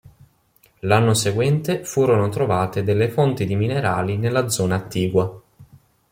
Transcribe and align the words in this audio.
L'anno 0.79 1.13
seguente, 1.13 1.83
furono 1.83 2.27
trovate 2.29 2.81
delle 2.83 3.07
fonti 3.07 3.45
di 3.45 3.55
minerali 3.55 4.17
nella 4.17 4.49
zona 4.49 4.73
attigua. 4.77 5.39